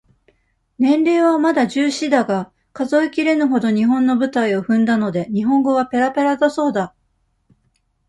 [0.79, 6.95] 年齢はまだ十四だが、数えきれぬほど、日本の舞台を踏んだので、日本語はぺらぺらだそうだ。